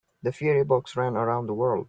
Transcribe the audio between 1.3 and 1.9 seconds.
the world.